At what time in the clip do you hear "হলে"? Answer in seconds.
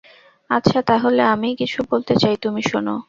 0.97-1.21